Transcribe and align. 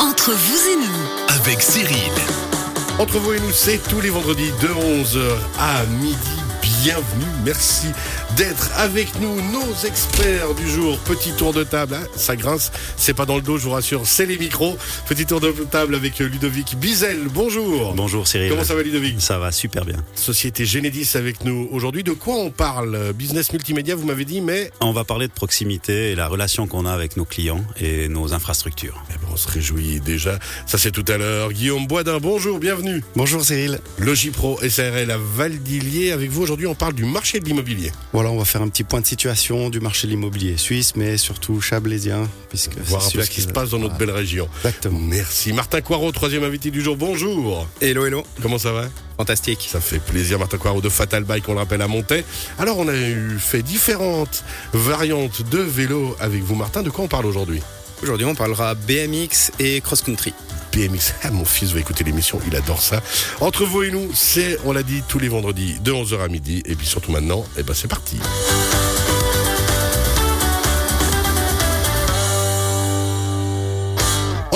Entre 0.00 0.32
vous 0.32 0.68
et 0.68 0.76
nous, 0.76 1.36
avec 1.40 1.60
Cyril. 1.60 2.12
Entre 2.98 3.18
vous 3.18 3.34
et 3.34 3.40
nous, 3.40 3.52
c'est 3.52 3.78
tous 3.88 4.00
les 4.00 4.08
vendredis 4.08 4.50
de 4.62 4.68
11h 4.68 5.36
à 5.58 5.84
midi. 5.84 6.16
Bienvenue, 6.82 7.26
merci 7.44 7.88
d'être 8.36 8.70
avec 8.76 9.08
nous, 9.20 9.36
nos 9.52 9.74
experts 9.86 10.54
du 10.54 10.68
jour. 10.68 10.98
Petit 11.00 11.32
tour 11.32 11.52
de 11.52 11.64
table, 11.64 11.94
hein, 11.94 12.06
ça 12.16 12.36
grince, 12.36 12.72
c'est 12.96 13.14
pas 13.14 13.26
dans 13.26 13.36
le 13.36 13.42
dos, 13.42 13.58
je 13.58 13.64
vous 13.64 13.70
rassure, 13.70 14.06
c'est 14.06 14.26
les 14.26 14.38
micros. 14.38 14.76
Petit 15.08 15.26
tour 15.26 15.40
de 15.40 15.50
table 15.70 15.94
avec 15.94 16.18
Ludovic 16.18 16.76
Bizel. 16.76 17.28
Bonjour. 17.32 17.94
Bonjour 17.94 18.26
Cyril. 18.26 18.50
Comment 18.50 18.64
ça 18.64 18.74
va 18.74 18.82
Ludovic? 18.82 19.20
Ça 19.20 19.38
va 19.38 19.52
super 19.52 19.84
bien. 19.84 19.96
Société 20.14 20.64
Genedis 20.64 21.10
avec 21.14 21.44
nous 21.44 21.68
aujourd'hui. 21.72 22.02
De 22.02 22.12
quoi 22.12 22.36
on 22.36 22.50
parle? 22.50 23.12
Business 23.14 23.52
multimédia, 23.52 23.94
vous 23.94 24.06
m'avez 24.06 24.24
dit, 24.24 24.40
mais 24.40 24.70
On 24.80 24.92
va 24.92 25.04
parler 25.04 25.28
de 25.28 25.32
proximité 25.32 26.12
et 26.12 26.14
la 26.14 26.28
relation 26.28 26.66
qu'on 26.66 26.86
a 26.86 26.92
avec 26.92 27.16
nos 27.16 27.24
clients 27.24 27.64
et 27.80 28.08
nos 28.08 28.32
infrastructures. 28.32 29.02
Eh 29.10 29.14
ben, 29.14 29.28
on 29.32 29.36
se 29.36 29.48
réjouit 29.48 30.00
déjà. 30.00 30.38
Ça 30.66 30.78
c'est 30.78 30.92
tout 30.92 31.04
à 31.08 31.16
l'heure. 31.16 31.52
Guillaume 31.52 31.86
Boisdin, 31.86 32.18
bonjour, 32.18 32.58
bienvenue. 32.58 33.02
Bonjour 33.16 33.44
Cyril. 33.44 33.80
Logipro 33.98 34.58
SARL 34.68 35.10
à 35.10 35.18
Valdilier. 35.18 36.12
Avec 36.12 36.30
vous 36.30 36.42
aujourd'hui, 36.42 36.66
on 36.66 36.74
parle 36.74 36.94
du 36.94 37.04
marché 37.04 37.40
de 37.40 37.44
l'immobilier. 37.44 37.92
Voilà, 38.20 38.34
on 38.34 38.38
va 38.38 38.44
faire 38.44 38.60
un 38.60 38.68
petit 38.68 38.84
point 38.84 39.00
de 39.00 39.06
situation 39.06 39.70
du 39.70 39.80
marché 39.80 40.06
de 40.06 40.12
l'immobilier 40.12 40.58
suisse, 40.58 40.94
mais 40.94 41.16
surtout 41.16 41.62
chablaisien, 41.62 42.28
puisque 42.50 42.76
Voir 42.76 43.02
un 43.06 43.08
peu 43.10 43.22
ce 43.22 43.30
qui 43.30 43.40
se 43.40 43.48
passe 43.48 43.70
dans 43.70 43.78
notre 43.78 43.94
Voilà. 43.96 44.12
belle 44.12 44.14
région. 44.14 44.46
Exactement. 44.58 44.98
Merci. 44.98 45.54
Martin 45.54 45.80
Coirot, 45.80 46.12
troisième 46.12 46.44
invité 46.44 46.70
du 46.70 46.82
jour. 46.82 46.98
Bonjour. 46.98 47.66
Hello, 47.80 48.04
hello. 48.04 48.22
Comment 48.42 48.58
ça 48.58 48.72
va? 48.72 48.90
Fantastique. 49.16 49.66
Ça 49.72 49.80
fait 49.80 50.00
plaisir, 50.00 50.38
Martin 50.38 50.58
Coirot 50.58 50.82
de 50.82 50.90
Fatal 50.90 51.24
Bike, 51.24 51.48
on 51.48 51.54
le 51.54 51.60
rappelle 51.60 51.80
à 51.80 51.88
Montaix. 51.88 52.22
Alors, 52.58 52.76
on 52.78 52.88
a 52.88 52.94
eu 52.94 53.38
fait 53.38 53.62
différentes 53.62 54.44
variantes 54.74 55.40
de 55.50 55.56
vélo 55.60 56.14
avec 56.20 56.42
vous, 56.42 56.56
Martin. 56.56 56.82
De 56.82 56.90
quoi 56.90 57.06
on 57.06 57.08
parle 57.08 57.24
aujourd'hui? 57.24 57.62
Aujourd'hui, 58.02 58.26
on 58.26 58.34
parlera 58.34 58.74
BMX 58.74 59.50
et 59.58 59.80
cross-country. 59.80 60.34
BMX. 60.72 61.14
Ah, 61.22 61.30
mon 61.30 61.44
fils 61.44 61.72
va 61.72 61.80
écouter 61.80 62.04
l'émission, 62.04 62.40
il 62.46 62.56
adore 62.56 62.82
ça. 62.82 63.02
Entre 63.40 63.64
vous 63.64 63.82
et 63.82 63.90
nous, 63.90 64.10
c'est, 64.14 64.58
on 64.64 64.72
l'a 64.72 64.82
dit, 64.82 65.02
tous 65.08 65.18
les 65.18 65.28
vendredis 65.28 65.78
de 65.80 65.92
11h 65.92 66.20
à 66.20 66.28
midi. 66.28 66.62
Et 66.66 66.74
puis 66.74 66.86
surtout 66.86 67.12
maintenant, 67.12 67.44
eh 67.56 67.62
ben, 67.62 67.74
c'est 67.74 67.88
parti. 67.88 68.18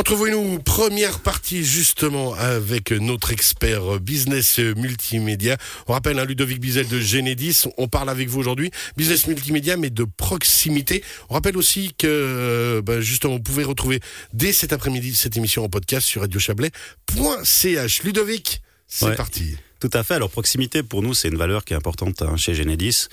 Entre 0.05 0.17
vous 0.17 0.27
et 0.27 0.33
nous, 0.33 0.59
première 0.59 1.21
partie 1.21 1.65
justement 1.65 2.35
avec 2.35 2.91
notre 2.91 3.33
expert 3.33 4.01
business 4.01 4.59
multimédia. 4.59 5.57
On 5.87 5.95
rappelle 5.95 6.19
un 6.19 6.27
Ludovic 6.27 6.61
Bizel 6.61 6.87
de 6.89 7.01
Genedis. 7.01 7.65
On 7.79 7.89
parle 7.89 8.11
avec 8.11 8.29
vous 8.29 8.39
aujourd'hui 8.39 8.71
business 8.99 9.27
multimédia 9.29 9.79
mais 9.79 9.89
de 9.89 10.05
proximité. 10.05 11.03
On 11.31 11.35
rappelle 11.35 11.57
aussi 11.57 11.95
que 11.97 12.07
euh, 12.07 12.83
ben, 12.83 13.01
justement 13.01 13.33
vous 13.37 13.41
pouvez 13.43 13.65
retrouver 13.65 14.01
dès 14.35 14.53
cet 14.53 14.75
après-midi 14.75 15.15
cette 15.15 15.39
émission 15.39 15.65
en 15.65 15.71
podcast 15.71 16.07
sur 16.07 16.21
radiochablais.ch. 16.21 18.03
Ludovic, 18.03 18.61
c'est 18.87 19.07
Ouais. 19.07 19.15
parti. 19.15 19.57
Tout 19.81 19.91
à 19.95 20.03
fait. 20.03 20.15
Alors 20.15 20.29
proximité 20.29 20.83
pour 20.83 21.01
nous 21.01 21.15
c'est 21.15 21.29
une 21.29 21.39
valeur 21.39 21.65
qui 21.65 21.73
est 21.73 21.77
importante 21.77 22.21
hein, 22.21 22.37
chez 22.37 22.55
Genedis. 22.55 23.07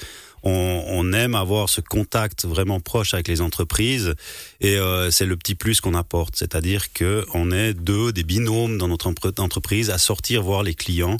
On, 0.43 0.83
on 0.87 1.13
aime 1.13 1.35
avoir 1.35 1.69
ce 1.69 1.81
contact 1.81 2.45
vraiment 2.45 2.79
proche 2.79 3.13
avec 3.13 3.27
les 3.27 3.41
entreprises 3.41 4.15
et 4.59 4.77
euh, 4.77 5.11
c'est 5.11 5.25
le 5.25 5.37
petit 5.37 5.55
plus 5.55 5.81
qu'on 5.81 5.93
apporte, 5.93 6.35
c'est-à-dire 6.35 6.93
que 6.93 7.25
on 7.33 7.51
est 7.51 7.73
deux 7.73 8.11
des 8.11 8.23
binômes 8.23 8.77
dans 8.77 8.87
notre 8.87 9.13
entreprise 9.37 9.89
à 9.89 9.97
sortir 9.97 10.41
voir 10.41 10.63
les 10.63 10.73
clients 10.73 11.17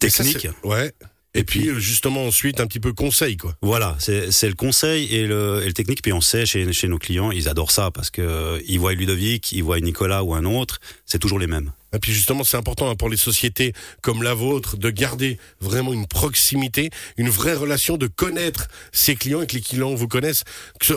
ça, 0.00 0.08
techniques. 0.08 0.48
ouais. 0.64 0.92
Et, 1.34 1.44
puis, 1.44 1.68
justement 1.76 2.24
ensuite 2.24 2.60
un 2.60 2.66
petit 2.66 2.80
peu 2.80 2.94
conseil 2.94 3.36
quoi. 3.36 3.54
Voilà, 3.60 3.94
c'est 3.98 4.30
c'est 4.30 4.48
le 4.48 4.54
conseil 4.54 5.14
et 5.14 5.26
le, 5.26 5.60
et 5.62 5.66
le 5.66 5.74
technique. 5.74 6.00
Puis 6.00 6.14
on 6.14 6.22
sait 6.22 6.46
chez, 6.46 6.72
chez 6.72 6.88
nos 6.88 6.98
clients, 6.98 7.30
ils 7.30 7.48
adorent 7.48 7.72
ça 7.72 7.90
parce 7.90 8.08
que 8.08 8.22
euh, 8.22 8.60
ils 8.66 8.80
voient 8.80 8.94
Ludovic, 8.94 9.52
ils 9.52 9.62
voient 9.62 9.78
Nicolas 9.80 10.24
ou 10.24 10.34
un 10.34 10.46
autre, 10.46 10.80
c'est 11.04 11.18
toujours 11.18 11.38
les 11.38 11.46
mêmes. 11.46 11.72
Et 11.96 11.98
puis 11.98 12.12
justement, 12.12 12.44
c'est 12.44 12.58
important 12.58 12.90
hein, 12.90 12.94
pour 12.94 13.08
les 13.08 13.16
sociétés 13.16 13.72
comme 14.02 14.22
la 14.22 14.34
vôtre 14.34 14.76
de 14.76 14.90
garder 14.90 15.38
vraiment 15.60 15.94
une 15.94 16.06
proximité, 16.06 16.90
une 17.16 17.30
vraie 17.30 17.54
relation, 17.54 17.96
de 17.96 18.06
connaître 18.06 18.68
ses 18.92 19.16
clients 19.16 19.40
et 19.40 19.46
que 19.46 19.54
les 19.54 19.62
clients 19.62 19.94
vous 19.94 20.08
connaissent. 20.08 20.44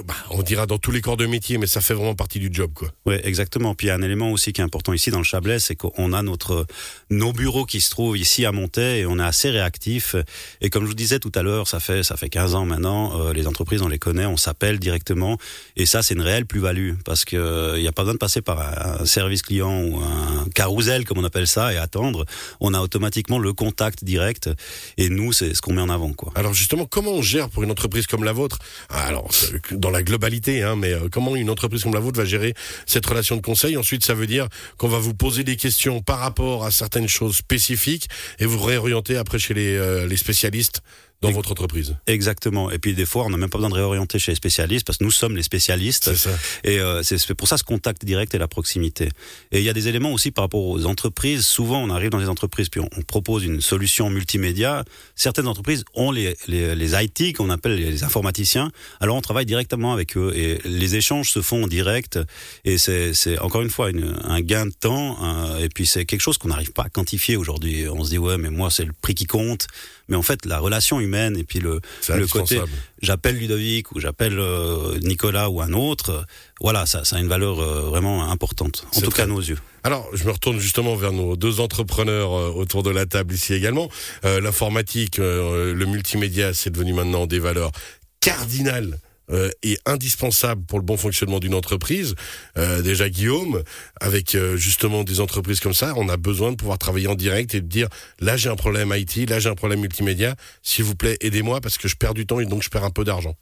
Bah, 0.05 0.13
on 0.29 0.43
dira 0.43 0.65
dans 0.65 0.77
tous 0.77 0.91
les 0.91 1.01
corps 1.01 1.17
de 1.17 1.25
métier, 1.25 1.57
mais 1.57 1.67
ça 1.67 1.79
fait 1.79 1.93
vraiment 1.93 2.15
partie 2.15 2.39
du 2.39 2.49
job, 2.51 2.71
quoi. 2.73 2.89
Oui, 3.05 3.15
exactement. 3.23 3.75
Puis 3.75 3.87
il 3.87 3.89
y 3.89 3.91
a 3.91 3.95
un 3.95 4.01
élément 4.01 4.31
aussi 4.31 4.51
qui 4.51 4.59
est 4.59 4.63
important 4.63 4.91
ici 4.91 5.09
dans 5.09 5.19
le 5.19 5.23
Chablais, 5.23 5.59
c'est 5.59 5.75
qu'on 5.75 6.11
a 6.11 6.21
notre 6.21 6.65
nos 7.09 7.31
bureaux 7.31 7.65
qui 7.65 7.79
se 7.79 7.89
trouvent 7.89 8.17
ici 8.17 8.45
à 8.45 8.51
Montaix 8.51 8.99
et 8.99 9.05
on 9.05 9.19
est 9.19 9.23
assez 9.23 9.49
réactif. 9.49 10.15
Et 10.59 10.69
comme 10.69 10.83
je 10.83 10.89
vous 10.89 10.95
disais 10.95 11.19
tout 11.19 11.31
à 11.33 11.43
l'heure, 11.43 11.67
ça 11.67 11.79
fait 11.79 12.03
ça 12.03 12.17
fait 12.17 12.29
15 12.29 12.55
ans 12.55 12.65
maintenant, 12.65 13.21
euh, 13.21 13.33
les 13.33 13.47
entreprises 13.47 13.81
on 13.81 13.87
les 13.87 13.99
connaît, 13.99 14.25
on 14.25 14.37
s'appelle 14.37 14.79
directement 14.79 15.37
et 15.77 15.85
ça 15.85 16.01
c'est 16.01 16.13
une 16.13 16.21
réelle 16.21 16.45
plus-value 16.45 16.95
parce 17.05 17.23
que 17.23 17.37
euh, 17.37 17.79
n'y 17.79 17.87
a 17.87 17.93
pas 17.93 18.01
besoin 18.01 18.15
de 18.15 18.19
passer 18.19 18.41
par 18.41 18.59
un, 18.59 19.01
un 19.01 19.05
service 19.05 19.43
client 19.43 19.81
ou 19.83 19.99
un 19.99 20.45
carousel 20.53 20.88
comme 21.05 21.17
on 21.17 21.23
appelle 21.23 21.47
ça 21.47 21.73
et 21.73 21.77
attendre. 21.77 22.25
On 22.59 22.73
a 22.73 22.81
automatiquement 22.81 23.39
le 23.39 23.53
contact 23.53 24.03
direct 24.03 24.49
et 24.97 25.09
nous 25.09 25.33
c'est 25.33 25.53
ce 25.53 25.61
qu'on 25.61 25.73
met 25.73 25.81
en 25.81 25.89
avant 25.89 26.13
quoi. 26.13 26.31
Alors 26.35 26.53
justement, 26.53 26.85
comment 26.85 27.11
on 27.11 27.21
gère 27.21 27.49
pour 27.49 27.63
une 27.63 27.71
entreprise 27.71 28.07
comme 28.07 28.23
la 28.23 28.33
vôtre? 28.33 28.59
Ah, 28.89 29.05
Alors, 29.07 29.29
dans 29.71 29.89
la 29.89 30.03
globalité, 30.03 30.63
hein, 30.63 30.75
mais 30.75 30.93
euh, 30.93 31.09
comment 31.11 31.35
une 31.35 31.49
entreprise 31.49 31.83
comme 31.83 31.93
la 31.93 31.99
vôtre 31.99 32.17
va 32.17 32.25
gérer 32.25 32.53
cette 32.85 33.05
relation 33.05 33.35
de 33.35 33.41
conseil? 33.41 33.77
Ensuite, 33.77 34.03
ça 34.03 34.13
veut 34.13 34.27
dire 34.27 34.47
qu'on 34.77 34.87
va 34.87 34.99
vous 34.99 35.13
poser 35.13 35.43
des 35.43 35.55
questions 35.55 36.01
par 36.01 36.19
rapport 36.19 36.65
à 36.65 36.71
certaines 36.71 37.07
choses 37.07 37.37
spécifiques 37.37 38.07
et 38.39 38.45
vous 38.45 38.61
réorienter 38.63 39.17
après 39.17 39.39
chez 39.39 39.53
les, 39.53 39.75
euh, 39.75 40.07
les 40.07 40.17
spécialistes 40.17 40.81
dans 41.21 41.31
votre 41.31 41.51
entreprise. 41.51 41.97
Exactement. 42.07 42.71
Et 42.71 42.79
puis 42.79 42.93
des 42.93 43.05
fois, 43.05 43.25
on 43.25 43.29
n'a 43.29 43.37
même 43.37 43.49
pas 43.49 43.57
besoin 43.57 43.69
de 43.69 43.75
réorienter 43.75 44.19
chez 44.19 44.31
les 44.31 44.35
spécialistes 44.35 44.85
parce 44.85 44.99
que 44.99 45.03
nous 45.03 45.11
sommes 45.11 45.35
les 45.35 45.43
spécialistes. 45.43 46.05
C'est 46.05 46.29
ça. 46.29 46.37
Et 46.63 46.79
euh, 46.79 47.03
c'est 47.03 47.33
pour 47.33 47.47
ça 47.47 47.57
ce 47.57 47.63
contact 47.63 48.05
direct 48.05 48.33
et 48.35 48.37
la 48.37 48.47
proximité. 48.47 49.09
Et 49.51 49.59
il 49.59 49.63
y 49.65 49.69
a 49.69 49.73
des 49.73 49.89
éléments 49.89 50.13
aussi 50.13 50.31
par 50.31 50.45
rapport 50.45 50.65
aux 50.65 50.85
entreprises. 50.85 51.45
Souvent, 51.45 51.81
on 51.83 51.89
arrive 51.89 52.09
dans 52.09 52.19
des 52.19 52.29
entreprises 52.29 52.69
puis 52.69 52.79
on, 52.79 52.89
on 52.97 53.01
propose 53.01 53.43
une 53.43 53.59
solution 53.59 54.09
multimédia. 54.09 54.85
Certaines 55.15 55.47
entreprises 55.47 55.83
ont 55.93 56.11
les, 56.11 56.37
les, 56.47 56.73
les 56.73 57.03
IT 57.03 57.35
qu'on 57.35 57.49
appelle 57.49 57.75
les 57.75 58.03
informaticiens. 58.03 58.71
Alors 59.01 59.17
on 59.17 59.21
travaille 59.21 59.45
directement 59.45 59.91
avec 59.91 60.15
eux 60.15 60.31
et 60.35 60.59
les 60.63 60.95
échanges 60.95 61.31
se 61.31 61.41
font 61.41 61.65
en 61.65 61.67
direct. 61.67 62.17
Et 62.63 62.77
c'est 62.77 63.39
encore 63.39 63.61
une 63.61 63.69
fois 63.69 63.89
une, 63.89 64.17
un 64.23 64.39
gain 64.39 64.67
de 64.67 64.71
temps. 64.71 65.17
et 65.57 65.67
puis 65.67 65.85
c'est 65.85 66.05
quelque 66.05 66.21
chose 66.21 66.37
qu'on 66.37 66.47
n'arrive 66.49 66.71
pas 66.71 66.83
à 66.83 66.89
quantifier 66.89 67.35
aujourd'hui. 67.35 67.87
On 67.89 68.05
se 68.05 68.11
dit 68.11 68.17
ouais, 68.17 68.37
mais 68.37 68.49
moi 68.49 68.69
c'est 68.71 68.85
le 68.85 68.93
prix 69.01 69.15
qui 69.15 69.25
compte. 69.25 69.67
Mais 70.09 70.17
en 70.17 70.21
fait, 70.21 70.45
la 70.45 70.59
relation 70.59 70.99
humaine 70.99 71.37
et 71.37 71.43
puis 71.43 71.59
le, 71.59 71.79
le 72.09 72.27
côté 72.27 72.59
j'appelle 73.01 73.37
Ludovic 73.37 73.91
ou 73.93 73.99
j'appelle 73.99 74.37
euh, 74.39 74.97
Nicolas 75.03 75.49
ou 75.49 75.61
un 75.61 75.71
autre, 75.73 76.09
euh, 76.09 76.21
voilà, 76.59 76.85
ça, 76.85 77.05
ça 77.05 77.15
a 77.15 77.19
une 77.19 77.27
valeur 77.29 77.59
euh, 77.61 77.81
vraiment 77.83 78.29
importante, 78.29 78.85
en 78.95 78.99
tout 79.01 79.09
très- 79.09 79.17
cas 79.17 79.23
à 79.23 79.27
nos 79.27 79.39
yeux. 79.39 79.57
Alors, 79.83 80.09
je 80.13 80.25
me 80.25 80.31
retourne 80.31 80.59
justement 80.59 80.95
vers 80.95 81.13
nos 81.13 81.37
deux 81.37 81.61
entrepreneurs 81.61 82.31
autour 82.57 82.83
de 82.83 82.89
la 82.89 83.05
table 83.05 83.33
ici 83.33 83.53
également. 83.53 83.87
Euh, 84.25 84.41
L'informatique, 84.41 85.19
euh, 85.19 85.73
le 85.73 85.85
multimédia, 85.85 86.53
c'est 86.53 86.69
devenu 86.69 86.91
maintenant 86.91 87.27
des 87.27 87.39
valeurs 87.39 87.71
cardinales. 88.19 88.99
Euh, 89.31 89.49
et 89.63 89.77
indispensables 89.85 90.65
pour 90.65 90.79
le 90.79 90.85
bon 90.85 90.97
fonctionnement 90.97 91.39
d'une 91.39 91.53
entreprise. 91.53 92.15
Euh, 92.57 92.81
déjà 92.81 93.09
Guillaume, 93.09 93.63
avec 93.99 94.35
euh, 94.35 94.57
justement 94.57 95.03
des 95.03 95.19
entreprises 95.19 95.59
comme 95.59 95.73
ça, 95.73 95.93
on 95.95 96.09
a 96.09 96.17
besoin 96.17 96.51
de 96.51 96.55
pouvoir 96.55 96.77
travailler 96.77 97.07
en 97.07 97.15
direct 97.15 97.55
et 97.55 97.61
de 97.61 97.67
dire 97.67 97.87
là 98.19 98.37
j'ai 98.37 98.49
un 98.49 98.55
problème 98.55 98.93
IT, 98.95 99.29
là 99.29 99.39
j'ai 99.39 99.49
un 99.49 99.55
problème 99.55 99.81
multimédia, 99.81 100.35
s'il 100.63 100.85
vous 100.85 100.95
plaît 100.95 101.17
aidez-moi 101.21 101.61
parce 101.61 101.77
que 101.77 101.87
je 101.87 101.95
perds 101.95 102.13
du 102.13 102.25
temps 102.25 102.39
et 102.39 102.45
donc 102.45 102.63
je 102.63 102.69
perds 102.69 102.83
un 102.83 102.91
peu 102.91 103.03
d'argent. 103.03 103.35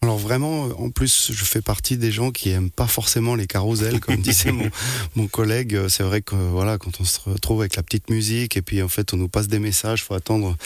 Alors 0.00 0.16
vraiment, 0.16 0.66
en 0.80 0.90
plus, 0.90 1.32
je 1.32 1.44
fais 1.44 1.60
partie 1.60 1.96
des 1.96 2.12
gens 2.12 2.30
qui 2.30 2.50
aiment 2.50 2.70
pas 2.70 2.86
forcément 2.86 3.34
les 3.34 3.48
carousels, 3.48 3.98
comme 3.98 4.16
disait 4.22 4.52
mon, 4.52 4.70
mon 5.16 5.26
collègue. 5.26 5.76
C'est 5.88 6.04
vrai 6.04 6.22
que 6.22 6.36
voilà, 6.36 6.78
quand 6.78 7.00
on 7.00 7.04
se 7.04 7.18
retrouve 7.26 7.60
avec 7.62 7.74
la 7.74 7.82
petite 7.82 8.08
musique 8.08 8.56
et 8.56 8.62
puis 8.62 8.80
en 8.80 8.88
fait 8.88 9.12
on 9.12 9.16
nous 9.16 9.28
passe 9.28 9.48
des 9.48 9.58
messages, 9.58 10.04
faut 10.04 10.14
attendre. 10.14 10.56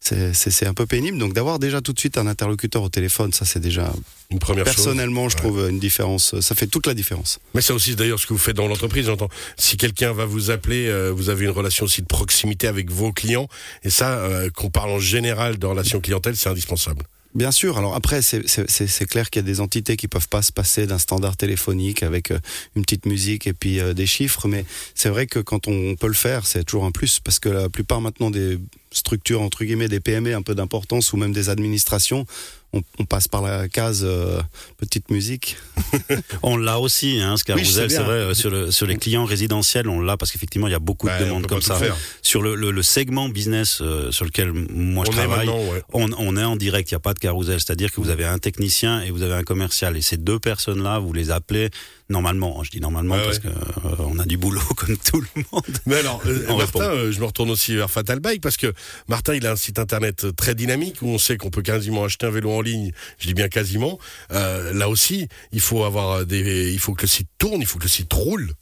C'est 0.00 0.66
un 0.66 0.74
peu 0.74 0.84
pénible. 0.84 1.16
Donc 1.16 1.32
d'avoir 1.32 1.58
déjà 1.58 1.80
tout 1.80 1.94
de 1.94 1.98
suite 1.98 2.18
un 2.18 2.26
interlocuteur 2.26 2.82
au 2.82 2.90
téléphone, 2.90 3.32
ça 3.32 3.46
c'est 3.46 3.60
déjà 3.60 3.92
Une 4.30 4.38
première 4.38 4.66
chose. 4.66 4.74
personnellement, 4.74 5.28
je 5.30 5.36
Ouais. 5.36 5.42
trouve 5.42 5.68
une 5.70 5.78
différence. 5.78 6.38
Ça 6.40 6.54
fait 6.54 6.66
toute 6.66 6.86
la 6.86 6.92
différence. 6.94 7.38
Mais 7.54 7.62
c'est 7.62 7.72
aussi 7.72 7.96
d'ailleurs 7.96 8.18
ce 8.20 8.26
que 8.26 8.34
vous 8.34 8.38
faites 8.38 8.56
dans 8.56 8.68
l'entreprise, 8.68 9.06
j'entends. 9.06 9.30
Si 9.56 9.78
quelqu'un 9.78 10.12
va 10.12 10.26
vous 10.26 10.50
appeler, 10.50 10.88
euh, 10.88 11.12
vous 11.12 11.30
avez 11.30 11.44
une 11.46 11.50
relation 11.52 11.86
aussi 11.86 12.02
de 12.02 12.06
proximité 12.06 12.66
avec 12.66 12.90
vos 12.90 13.10
clients. 13.12 13.48
Et 13.84 13.90
ça, 13.90 14.18
euh, 14.18 14.50
qu'on 14.50 14.68
parle 14.70 14.90
en 14.90 14.98
général 15.00 15.58
de 15.58 15.66
relation 15.66 16.00
clientèle, 16.00 16.36
c'est 16.36 16.50
indispensable. 16.50 17.04
Bien 17.34 17.50
sûr. 17.50 17.78
Alors 17.78 17.94
après, 17.94 18.20
c'est- 18.20 19.06
clair 19.06 19.30
qu'il 19.30 19.40
y 19.40 19.44
a 19.44 19.46
des 19.46 19.60
entités 19.60 19.96
qui 19.96 20.06
peuvent 20.06 20.28
pas 20.28 20.42
se 20.42 20.52
passer 20.52 20.86
d'un 20.86 20.98
standard 20.98 21.36
téléphonique 21.36 22.02
avec 22.02 22.30
euh, 22.30 22.38
une 22.76 22.82
petite 22.82 23.06
musique 23.06 23.46
et 23.46 23.54
puis 23.54 23.80
euh, 23.80 23.94
des 23.94 24.06
chiffres, 24.06 24.48
mais 24.48 24.64
c'est 24.94 25.08
vrai 25.08 25.26
que 25.26 25.38
quand 25.38 25.66
on 25.66 25.94
peut 25.96 26.08
le 26.08 26.12
faire, 26.12 26.46
c'est 26.46 26.62
toujours 26.64 26.84
un 26.84 26.90
plus 26.90 27.20
parce 27.20 27.38
que 27.38 27.48
la 27.48 27.68
plupart 27.70 28.00
maintenant 28.02 28.30
des 28.30 28.58
structures 28.92 29.42
entre 29.42 29.64
guillemets 29.64 29.88
des 29.88 30.00
PME 30.00 30.34
un 30.34 30.42
peu 30.42 30.54
d'importance 30.54 31.12
ou 31.12 31.16
même 31.16 31.32
des 31.32 31.48
administrations, 31.48 32.26
on, 32.74 32.82
on 32.98 33.04
passe 33.04 33.28
par 33.28 33.42
la 33.42 33.68
case 33.68 34.02
euh, 34.02 34.40
petite 34.78 35.10
musique. 35.10 35.56
On 36.42 36.56
l'a 36.56 36.78
aussi, 36.80 37.20
hein, 37.20 37.36
ce 37.36 37.42
Oui, 37.52 37.60
carousel, 37.60 37.90
c'est 37.90 38.02
vrai, 38.02 38.14
euh, 38.14 38.34
sur, 38.34 38.48
le, 38.50 38.70
sur 38.70 38.86
les 38.86 38.96
clients 38.96 39.26
résidentiels, 39.26 39.88
on 39.88 40.00
l'a 40.00 40.16
parce 40.16 40.32
qu'effectivement, 40.32 40.68
il 40.68 40.70
y 40.70 40.74
a 40.74 40.78
beaucoup 40.78 41.06
Bah, 41.06 41.18
de 41.20 41.26
demandes 41.26 41.46
comme 41.46 41.60
ça. 41.60 41.78
Sur 42.22 42.40
le, 42.40 42.54
le, 42.54 42.70
le 42.70 42.82
segment 42.82 43.28
business 43.28 43.80
euh, 43.82 44.10
sur 44.10 44.24
lequel 44.24 44.52
moi 44.52 45.04
je 45.04 45.10
On 45.10 45.12
travaille, 45.14 45.48
ouais. 45.48 45.82
on, 45.92 46.10
on 46.16 46.36
est 46.38 46.44
en 46.44 46.56
direct, 46.56 46.90
il 46.90 46.94
n'y 46.94 46.96
a 46.96 47.00
pas 47.00 47.12
de 47.12 47.18
carousel. 47.18 47.60
C'est-à-dire 47.60 47.92
que 47.92 48.00
vous 48.00 48.08
avez 48.08 48.24
un 48.24 48.38
technicien 48.38 49.02
et 49.02 49.10
vous 49.10 49.20
avez 49.22 49.34
un 49.34 49.44
commercial. 49.44 49.94
Et 49.98 50.02
ces 50.02 50.16
deux 50.16 50.38
personnes-là, 50.38 50.98
vous 50.98 51.12
les 51.12 51.30
appelez 51.30 51.68
normalement. 52.08 52.62
Je 52.62 52.70
dis 52.70 52.80
normalement 52.80 53.14
Ouais, 53.14 53.24
parce 53.24 53.36
ouais. 53.38 53.42
que 53.42 53.48
euh, 53.48 54.06
on 54.06 54.18
a 54.18 54.24
du 54.24 54.36
boulot 54.36 54.60
comme 54.76 54.96
tout 54.96 55.20
le 55.20 55.42
monde. 55.52 55.78
Mais 55.86 55.96
alors, 55.96 56.22
euh, 56.26 56.56
Martin, 56.56 56.80
euh, 56.80 57.12
je 57.12 57.20
me 57.20 57.24
retourne 57.26 57.50
aussi 57.50 57.74
vers 57.76 57.90
Fatal 57.90 58.20
Bike 58.20 58.40
parce 58.40 58.56
que 58.56 58.72
Martin, 59.08 59.34
il 59.34 59.46
a 59.46 59.52
un 59.52 59.56
site 59.56 59.78
internet 59.78 60.34
très 60.36 60.54
dynamique 60.54 61.02
où 61.02 61.08
on 61.08 61.18
sait 61.18 61.36
qu'on 61.36 61.50
peut 61.50 61.62
quasiment 61.62 62.04
acheter 62.04 62.26
un 62.26 62.30
vélo 62.30 62.50
en 62.52 62.60
ligne. 62.60 62.92
Je 63.18 63.26
dis 63.26 63.34
bien 63.34 63.48
quasiment. 63.48 63.98
Euh, 64.32 64.72
là 64.72 64.88
aussi, 64.88 65.28
il 65.52 65.60
faut 65.60 65.84
avoir 65.84 66.26
des, 66.26 66.72
il 66.72 66.78
faut 66.78 66.94
que 66.94 67.02
le 67.02 67.08
site 67.08 67.28
tourne, 67.38 67.60
il 67.60 67.66
faut 67.66 67.78
que 67.78 67.84
le 67.84 67.88
site 67.88 68.12
roule. 68.12 68.52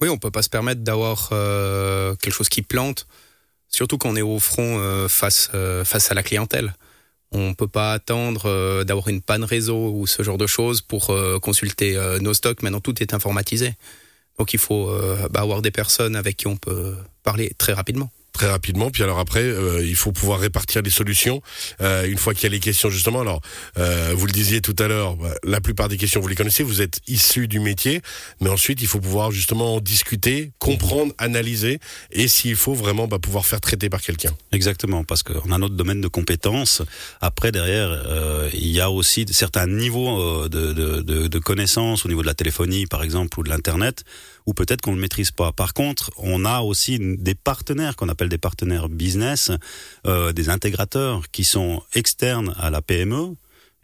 Oui, 0.00 0.08
on 0.08 0.18
peut 0.18 0.32
pas 0.32 0.42
se 0.42 0.48
permettre 0.48 0.80
d'avoir 0.80 1.28
euh, 1.30 2.16
quelque 2.16 2.34
chose 2.34 2.48
qui 2.48 2.62
plante, 2.62 3.06
surtout 3.68 3.98
quand 3.98 4.10
on 4.10 4.16
est 4.16 4.22
au 4.22 4.40
front 4.40 4.78
euh, 4.80 5.06
face 5.06 5.50
euh, 5.54 5.84
face 5.84 6.10
à 6.10 6.14
la 6.14 6.24
clientèle. 6.24 6.74
On 7.32 7.54
peut 7.54 7.68
pas 7.68 7.92
attendre 7.92 8.42
euh, 8.46 8.84
d'avoir 8.84 9.08
une 9.08 9.22
panne 9.22 9.44
réseau 9.44 9.90
ou 9.94 10.06
ce 10.06 10.22
genre 10.22 10.38
de 10.38 10.46
choses 10.46 10.82
pour 10.82 11.10
euh, 11.10 11.38
consulter 11.38 11.96
euh, 11.96 12.18
nos 12.18 12.34
stocks. 12.34 12.62
Maintenant, 12.62 12.80
tout 12.80 13.02
est 13.02 13.14
informatisé. 13.14 13.74
Donc, 14.38 14.52
il 14.52 14.58
faut 14.58 14.90
euh, 14.90 15.28
bah, 15.30 15.40
avoir 15.40 15.62
des 15.62 15.70
personnes 15.70 16.14
avec 16.14 16.36
qui 16.36 16.46
on 16.46 16.56
peut 16.56 16.94
parler 17.22 17.52
très 17.56 17.72
rapidement. 17.72 18.10
Très 18.32 18.48
rapidement. 18.48 18.90
Puis 18.90 19.02
alors 19.02 19.18
après, 19.18 19.42
euh, 19.42 19.84
il 19.84 19.96
faut 19.96 20.12
pouvoir 20.12 20.40
répartir 20.40 20.82
les 20.82 20.90
solutions. 20.90 21.42
Euh, 21.80 22.06
une 22.06 22.18
fois 22.18 22.34
qu'il 22.34 22.44
y 22.44 22.46
a 22.46 22.50
les 22.50 22.60
questions 22.60 22.90
justement, 22.90 23.20
alors 23.20 23.40
euh, 23.78 24.12
vous 24.16 24.26
le 24.26 24.32
disiez 24.32 24.60
tout 24.60 24.76
à 24.78 24.88
l'heure, 24.88 25.16
bah, 25.16 25.34
la 25.44 25.60
plupart 25.60 25.88
des 25.88 25.96
questions 25.96 26.20
vous 26.20 26.28
les 26.28 26.34
connaissez, 26.34 26.62
vous 26.62 26.80
êtes 26.80 27.00
issu 27.06 27.48
du 27.48 27.60
métier, 27.60 28.00
mais 28.40 28.50
ensuite 28.50 28.80
il 28.80 28.86
faut 28.86 29.00
pouvoir 29.00 29.30
justement 29.30 29.76
en 29.76 29.80
discuter, 29.80 30.52
comprendre, 30.58 31.12
analyser, 31.18 31.78
et 32.10 32.28
s'il 32.28 32.56
faut 32.56 32.74
vraiment 32.74 33.06
bah, 33.06 33.18
pouvoir 33.18 33.46
faire 33.46 33.60
traiter 33.60 33.88
par 33.88 34.00
quelqu'un. 34.00 34.32
Exactement, 34.52 35.04
parce 35.04 35.22
qu'on 35.22 35.52
a 35.52 35.58
notre 35.58 35.74
domaine 35.74 36.00
de 36.00 36.08
compétences. 36.08 36.82
Après, 37.20 37.52
derrière, 37.52 37.90
euh, 37.90 38.50
il 38.54 38.68
y 38.68 38.80
a 38.80 38.90
aussi 38.90 39.26
certains 39.30 39.66
niveaux 39.66 40.20
euh, 40.20 40.48
de, 40.48 40.72
de, 40.72 41.02
de, 41.02 41.28
de 41.28 41.38
connaissances 41.38 42.04
au 42.04 42.08
niveau 42.08 42.22
de 42.22 42.26
la 42.26 42.34
téléphonie, 42.34 42.86
par 42.86 43.02
exemple, 43.02 43.38
ou 43.38 43.42
de 43.42 43.48
l'Internet, 43.48 44.04
ou 44.46 44.54
peut-être 44.54 44.80
qu'on 44.80 44.90
ne 44.90 44.96
le 44.96 45.02
maîtrise 45.02 45.30
pas. 45.30 45.52
Par 45.52 45.72
contre, 45.74 46.10
on 46.16 46.44
a 46.44 46.60
aussi 46.60 46.98
des 47.00 47.34
partenaires 47.34 47.96
qu'on 47.96 48.08
des 48.28 48.38
partenaires 48.38 48.88
business, 48.88 49.50
euh, 50.06 50.32
des 50.32 50.48
intégrateurs 50.48 51.30
qui 51.30 51.44
sont 51.44 51.82
externes 51.94 52.54
à 52.58 52.70
la 52.70 52.82
PME, 52.82 53.34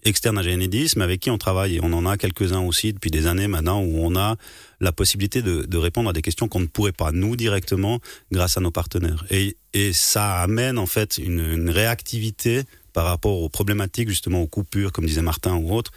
externes 0.05 0.38
à 0.38 0.43
Genedis, 0.43 0.94
mais 0.96 1.05
avec 1.05 1.20
qui 1.20 1.31
on 1.31 1.38
travaille. 1.38 1.76
Et 1.76 1.81
on 1.82 1.93
en 1.93 2.06
a 2.06 2.17
quelques-uns 2.17 2.61
aussi 2.61 2.93
depuis 2.93 3.11
des 3.11 3.26
années 3.26 3.49
maintenant 3.49 3.82
où 3.82 3.99
on 3.99 4.17
a 4.17 4.37
la 4.81 4.93
possibilité 4.93 5.43
de, 5.43 5.76
répondre 5.76 6.11
à 6.11 6.12
des 6.12 6.23
questions 6.23 6.49
qu'on 6.49 6.61
ne 6.61 6.67
pourrait 6.67 6.93
pas 6.93 7.12
nous 7.12 7.37
directement 7.37 8.00
grâce 8.32 8.56
à 8.56 8.61
nos 8.61 8.70
partenaires. 8.70 9.25
Et, 9.31 9.56
et 9.75 9.93
ça 9.93 10.40
amène 10.40 10.79
en 10.79 10.87
fait 10.87 11.19
une, 11.19 11.40
une 11.40 11.70
réactivité 11.70 12.62
par 12.93 13.06
rapport 13.06 13.43
aux 13.43 13.49
problématiques, 13.49 14.08
justement 14.08 14.43
aux 14.43 14.46
coupures, 14.46 14.93
comme 14.93 15.06
disait 15.06 15.23
Martin 15.23 15.55
ou 15.56 15.75
autres, 15.75 15.93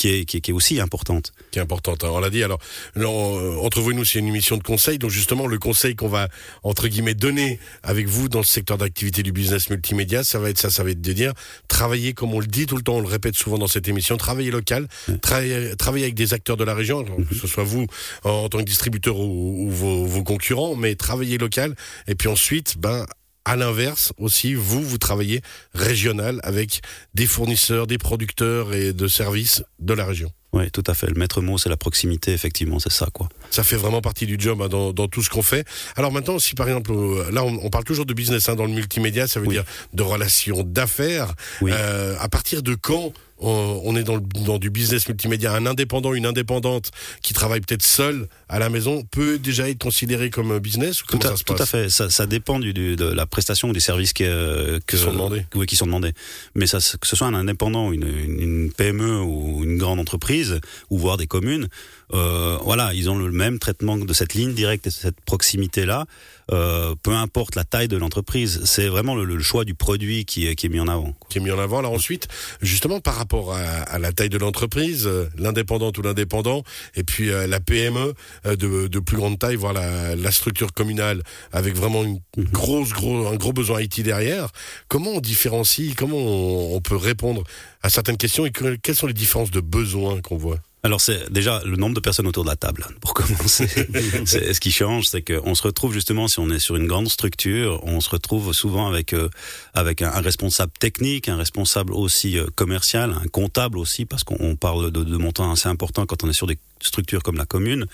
qui 0.00 0.08
est, 0.08 0.24
qui 0.24 0.38
est, 0.38 0.40
qui 0.40 0.50
est 0.50 0.54
aussi 0.54 0.80
importante. 0.80 1.32
qui 1.50 1.58
est 1.58 1.62
importante. 1.62 2.04
hein. 2.04 2.08
On 2.10 2.20
l'a 2.20 2.30
dit. 2.30 2.42
Alors, 2.42 2.58
euh, 2.96 3.56
entre 3.58 3.80
vous 3.82 3.90
et 3.90 3.94
nous, 3.94 4.06
c'est 4.06 4.18
une 4.18 4.28
émission 4.28 4.56
de 4.56 4.62
conseil. 4.62 4.98
Donc 4.98 5.10
justement, 5.10 5.46
le 5.46 5.58
conseil 5.58 5.94
qu'on 5.94 6.08
va 6.08 6.28
entre 6.62 6.88
guillemets 6.88 7.14
donner 7.14 7.58
avec 7.82 8.06
vous 8.08 8.30
dans 8.30 8.38
le 8.38 8.44
secteur 8.46 8.78
d'activité 8.78 9.22
du 9.22 9.30
business 9.32 9.68
multimédia, 9.68 10.24
ça 10.24 10.38
va 10.38 10.48
être 10.48 10.58
ça. 10.58 10.70
Ça 10.70 10.82
va 10.84 10.90
être 10.90 11.02
de 11.02 11.12
dire 11.12 11.34
travailler 11.68 12.14
comme 12.14 12.32
on 12.32 12.40
le 12.40 12.46
dit 12.46 12.64
tout 12.64 12.76
le 12.76 12.82
temps, 12.82 12.94
on 12.96 13.00
le 13.02 13.08
répète 13.08 13.36
souvent 13.36 13.58
dans 13.58 13.66
cette 13.68 13.88
émission, 13.88 14.16
travailler 14.16 14.50
local, 14.50 14.88
travailler, 15.20 15.76
travailler 15.76 16.04
avec 16.04 16.14
des 16.14 16.32
acteurs 16.32 16.56
de 16.56 16.64
la 16.64 16.74
région, 16.74 17.04
que 17.04 17.34
ce 17.34 17.46
soit 17.46 17.64
vous 17.64 17.86
en, 18.24 18.30
en 18.30 18.48
tant 18.48 18.58
que 18.58 18.64
distributeur 18.64 19.18
ou, 19.18 19.66
ou 19.66 19.70
vos, 19.70 20.06
vos 20.06 20.22
concurrents, 20.24 20.76
mais 20.76 20.94
travailler 20.94 21.36
local. 21.36 21.74
Et 22.08 22.14
puis 22.14 22.28
ensuite, 22.28 22.76
ben 22.78 23.04
à 23.50 23.56
l'inverse 23.56 24.12
aussi, 24.16 24.54
vous, 24.54 24.80
vous 24.82 24.98
travaillez 24.98 25.42
régional 25.74 26.38
avec 26.44 26.82
des 27.14 27.26
fournisseurs, 27.26 27.86
des 27.88 27.98
producteurs 27.98 28.72
et 28.74 28.92
de 28.92 29.08
services 29.08 29.64
de 29.80 29.92
la 29.92 30.04
région. 30.04 30.30
Oui, 30.52 30.70
tout 30.70 30.82
à 30.86 30.94
fait. 30.94 31.06
Le 31.08 31.14
maître 31.14 31.40
mot, 31.42 31.58
c'est 31.58 31.68
la 31.68 31.76
proximité, 31.76 32.32
effectivement, 32.32 32.78
c'est 32.78 32.92
ça, 32.92 33.06
quoi. 33.12 33.28
Ça 33.50 33.62
fait 33.64 33.76
vraiment 33.76 34.00
partie 34.00 34.26
du 34.26 34.36
job 34.38 34.62
hein, 34.62 34.68
dans, 34.68 34.92
dans 34.92 35.06
tout 35.08 35.22
ce 35.22 35.30
qu'on 35.30 35.42
fait. 35.42 35.64
Alors 35.96 36.12
maintenant, 36.12 36.38
si 36.38 36.54
par 36.54 36.66
exemple, 36.68 36.92
euh, 36.92 37.30
là, 37.32 37.44
on, 37.44 37.58
on 37.62 37.70
parle 37.70 37.84
toujours 37.84 38.06
de 38.06 38.14
business 38.14 38.48
hein, 38.48 38.54
dans 38.56 38.66
le 38.66 38.72
multimédia, 38.72 39.26
ça 39.28 39.40
veut 39.40 39.46
Oui. 39.46 39.54
dire 39.54 39.64
de 39.94 40.02
relations 40.02 40.62
d'affaires. 40.64 41.34
Oui. 41.60 41.70
Euh, 41.74 42.16
à 42.20 42.28
partir 42.28 42.62
de 42.62 42.74
quand 42.74 43.12
on, 43.40 43.80
on 43.84 43.96
est 43.96 44.02
dans, 44.04 44.16
le, 44.16 44.22
dans 44.44 44.58
du 44.58 44.70
business 44.70 45.08
multimédia 45.08 45.52
Un 45.54 45.66
indépendant, 45.66 46.14
une 46.14 46.26
indépendante 46.26 46.90
qui 47.22 47.32
travaille 47.34 47.60
peut-être 47.60 47.82
seul 47.82 48.28
à 48.48 48.58
la 48.58 48.68
maison 48.68 49.02
peut 49.10 49.38
déjà 49.38 49.68
être 49.68 49.78
considéré 49.78 50.30
comme 50.30 50.58
business 50.58 51.02
ou 51.02 51.06
Tout 51.06 51.18
comment 51.18 51.24
à, 51.24 51.28
ça 51.32 51.36
se 51.38 51.44
tout 51.44 51.54
passe? 51.54 51.62
à 51.62 51.66
fait. 51.66 51.88
Ça, 51.90 52.10
ça 52.10 52.26
dépend 52.26 52.58
du, 52.58 52.72
du- 52.72 52.96
de 52.96 53.04
la 53.06 53.26
prestation 53.26 53.70
ou 53.70 53.72
des 53.72 53.80
services 53.80 54.12
que, 54.12 54.24
euh, 54.24 54.78
que, 54.86 54.96
Qui 54.96 55.02
sont 55.02 55.12
demandés. 55.12 55.44
oui, 55.54 55.66
qui 55.66 55.76
sont 55.76 55.86
demandés. 55.86 56.12
Mais 56.54 56.66
ça, 56.66 56.78
que 56.78 57.06
ce 57.06 57.16
soit 57.16 57.26
un 57.26 57.34
indépendant, 57.34 57.92
une, 57.92 58.06
une, 58.06 58.40
une 58.40 58.72
PME 58.72 59.20
ou 59.22 59.64
une 59.64 59.78
grande 59.78 59.98
entreprise, 60.00 60.60
ou 60.90 60.98
voire 60.98 61.16
des 61.16 61.26
communes, 61.26 61.68
euh, 62.12 62.58
voilà, 62.62 62.92
ils 62.94 63.08
ont 63.08 63.16
le 63.18 63.30
même 63.30 63.58
traitement 63.58 63.96
de 63.96 64.12
cette 64.12 64.34
ligne 64.34 64.52
directe 64.54 64.86
et 64.86 64.90
de 64.90 64.94
cette 64.94 65.20
proximité-là. 65.20 66.06
Euh, 66.52 66.96
peu 67.00 67.12
importe 67.12 67.54
la 67.54 67.62
taille 67.62 67.86
de 67.86 67.96
l'entreprise, 67.96 68.62
c'est 68.64 68.88
vraiment 68.88 69.14
le, 69.14 69.24
le 69.24 69.40
choix 69.40 69.64
du 69.64 69.74
produit 69.74 70.24
qui 70.24 70.48
est, 70.48 70.56
qui 70.56 70.66
est 70.66 70.68
mis 70.68 70.80
en 70.80 70.88
avant. 70.88 71.12
quoi. 71.12 71.28
qui 71.30 71.38
est 71.38 71.40
mis 71.40 71.52
en 71.52 71.58
avant. 71.60 71.78
Alors 71.78 71.92
ensuite, 71.92 72.26
justement 72.60 72.98
par 72.98 73.14
rapport 73.14 73.54
à, 73.54 73.60
à 73.60 73.98
la 74.00 74.12
taille 74.12 74.30
de 74.30 74.38
l'entreprise, 74.38 75.06
euh, 75.06 75.28
l'indépendante 75.38 75.96
ou 75.98 76.02
l'indépendant, 76.02 76.64
et 76.96 77.04
puis 77.04 77.30
euh, 77.30 77.46
la 77.46 77.60
PME 77.60 78.14
euh, 78.46 78.56
de, 78.56 78.88
de 78.88 78.98
plus 78.98 79.16
grande 79.16 79.38
taille, 79.38 79.54
voire 79.54 79.72
la, 79.72 80.16
la 80.16 80.30
structure 80.32 80.72
communale 80.72 81.22
avec 81.52 81.76
vraiment 81.76 82.02
une 82.02 82.20
grosse, 82.36 82.90
gros, 82.90 83.28
un 83.28 83.36
gros 83.36 83.52
besoin 83.52 83.80
IT 83.80 84.00
derrière. 84.00 84.48
Comment 84.88 85.10
on 85.12 85.20
différencie 85.20 85.94
Comment 85.94 86.16
on, 86.16 86.74
on 86.74 86.80
peut 86.80 86.96
répondre 86.96 87.44
à 87.82 87.90
certaines 87.90 88.16
questions 88.16 88.44
et 88.44 88.50
que- 88.50 88.74
quelles 88.74 88.96
sont 88.96 89.06
les 89.06 89.12
différences 89.14 89.52
de 89.52 89.60
besoins 89.60 90.20
qu'on 90.20 90.36
voit? 90.36 90.58
Alors 90.82 91.00
c'est 91.00 91.30
déjà 91.30 91.60
le 91.64 91.76
nombre 91.76 91.94
de 91.94 92.00
personnes 92.00 92.26
autour 92.26 92.44
de 92.44 92.48
la 92.48 92.56
table 92.56 92.86
pour 93.00 93.12
commencer. 93.12 93.68
c'est 94.24 94.54
ce 94.54 94.60
qui 94.60 94.72
change, 94.72 95.08
c'est 95.08 95.22
qu'on 95.22 95.54
se 95.54 95.62
retrouve 95.62 95.92
justement 95.92 96.26
si 96.26 96.38
on 96.38 96.48
est 96.48 96.58
sur 96.58 96.76
une 96.76 96.86
grande 96.86 97.08
structure, 97.08 97.80
on 97.84 98.00
se 98.00 98.08
retrouve 98.08 98.52
souvent 98.54 98.88
avec 98.88 99.12
euh, 99.12 99.28
avec 99.74 100.00
un, 100.00 100.10
un 100.10 100.20
responsable 100.20 100.72
technique, 100.80 101.28
un 101.28 101.36
responsable 101.36 101.92
aussi 101.92 102.38
euh, 102.38 102.46
commercial, 102.54 103.14
un 103.22 103.28
comptable 103.28 103.76
aussi 103.76 104.06
parce 104.06 104.24
qu'on 104.24 104.38
on 104.40 104.56
parle 104.56 104.90
de, 104.90 105.04
de 105.04 105.16
montants 105.18 105.52
assez 105.52 105.68
importants 105.68 106.06
quand 106.06 106.24
on 106.24 106.30
est 106.30 106.34
sur 106.34 106.46
des 106.46 106.58
structures 106.80 107.22
comme 107.22 107.36
la 107.36 107.46
commune. 107.46 107.86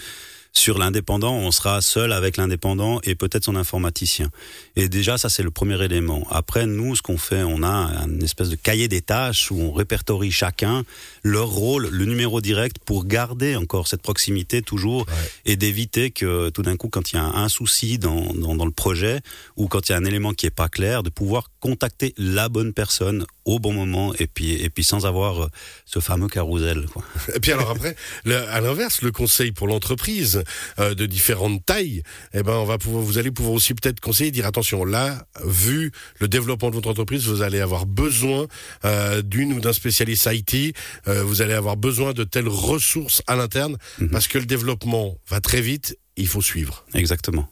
Sur 0.57 0.79
l'indépendant, 0.79 1.35
on 1.35 1.51
sera 1.51 1.83
seul 1.83 2.13
avec 2.13 2.39
l'indépendant 2.39 2.99
et 3.05 3.15
peut-être 3.15 3.45
son 3.45 3.57
informaticien. 3.57 4.31
Et 4.75 4.89
déjà, 4.89 5.19
ça 5.19 5.29
c'est 5.29 5.43
le 5.43 5.51
premier 5.51 5.85
élément. 5.85 6.27
Après, 6.31 6.65
nous, 6.65 6.97
ce 6.97 7.03
qu'on 7.03 7.19
fait, 7.19 7.43
on 7.43 7.63
a 7.63 7.91
une 8.09 8.23
espèce 8.23 8.49
de 8.49 8.57
cahier 8.57 8.89
des 8.89 9.03
tâches 9.03 9.51
où 9.51 9.61
on 9.61 9.71
répertorie 9.71 10.31
chacun 10.31 10.85
leur 11.23 11.49
rôle, 11.49 11.89
le 11.89 12.07
numéro 12.07 12.41
direct 12.41 12.79
pour 12.79 13.05
garder 13.05 13.55
encore 13.55 13.87
cette 13.87 14.01
proximité 14.01 14.63
toujours 14.63 15.05
et 15.45 15.57
d'éviter 15.57 16.11
que 16.11 16.49
tout 16.49 16.63
d'un 16.63 16.79
coup, 16.79 16.89
quand 16.89 17.13
il 17.13 17.17
y 17.17 17.19
a 17.19 17.23
un, 17.23 17.35
un 17.35 17.51
souci 17.51 17.99
dans, 17.99 18.33
dans, 18.33 18.55
dans 18.55 18.65
le 18.65 18.71
projet 18.71 19.21
ou 19.59 19.69
quand 19.69 19.91
il 19.91 19.93
y 19.93 19.95
a 19.95 19.99
un 19.99 20.07
élément 20.07 20.33
qui 20.33 20.47
est 20.47 20.51
pas 20.51 20.71
clair, 20.71 21.03
de 21.03 21.11
pouvoir 21.11 21.51
contacter 21.61 22.15
la 22.17 22.49
bonne 22.49 22.73
personne 22.73 23.27
au 23.47 23.59
bon 23.59 23.73
moment 23.73 24.13
et 24.19 24.27
puis 24.27 24.53
et 24.53 24.69
puis 24.69 24.85
sans 24.85 25.07
avoir 25.07 25.45
euh, 25.45 25.49
ce 25.87 25.99
fameux 26.01 26.29
carrousel. 26.29 26.85
Quoi. 26.93 27.03
Et 27.35 27.41
puis 27.41 27.53
alors 27.53 27.71
après, 27.71 27.97
le- 28.25 28.37
à 28.49 28.61
l'inverse, 28.61 29.01
le 29.03 29.11
conseil 29.13 29.53
pour 29.53 29.67
l'entreprise 29.69 30.43
euh, 30.79 30.95
de 30.95 31.07
différentes 31.07 31.65
tailles, 31.65 32.03
eh 32.35 32.43
ben 32.43 32.53
on 32.55 32.65
va 32.65 32.77
pouvoir, 32.77 33.03
vous 33.03 33.17
allez 33.19 33.31
pouvoir 33.31 33.55
aussi 33.55 33.73
peut-être 33.73 34.01
conseiller, 34.01 34.31
dire 34.33 34.47
attention, 34.47 34.85
là, 34.85 35.27
vu 35.45 35.93
le 36.19 36.29
développement 36.29 36.71
de 36.71 36.75
votre 36.75 36.91
entreprise, 36.91 37.27
vous 37.27 37.41
allez 37.43 37.61
avoir 37.61 37.87
besoin 37.87 38.47
euh, 38.85 39.23
d'une 39.23 39.53
ou 39.55 39.61
d'un 39.61 39.73
spécialiste 39.73 40.29
IT, 40.31 40.75
euh, 41.09 41.23
vous 41.23 41.41
allez 41.41 41.55
avoir 41.55 41.77
besoin 41.77 42.13
de 42.13 42.25
telles 42.25 42.49
ressources 42.49 43.23
à 43.29 43.37
l'interne, 43.37 43.79
parce 44.11 44.27
que 44.29 44.39
le 44.39 44.47
développement 44.47 45.17
va 45.29 45.41
très 45.41 45.61
vite, 45.61 45.97
il 46.17 46.27
faut 46.27 46.43
suivre. 46.43 46.85
Exactement. 46.95 47.49